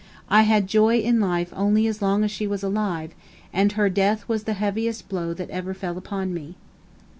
I 0.29 0.41
had 0.49 0.65
joy 0.65 0.97
in 0.97 1.19
life 1.19 1.53
only 1.55 1.85
as 1.85 2.01
long 2.01 2.23
as 2.23 2.31
she 2.31 2.47
was 2.47 2.63
alive, 2.63 3.11
and 3.53 3.73
her 3.73 3.87
death 3.87 4.27
was 4.27 4.45
the 4.45 4.53
heaviest 4.53 5.07
blow 5.09 5.35
that 5.35 5.51
ever 5.51 5.75
fell 5.75 5.95
upon 5.95 6.33
me." 6.33 6.55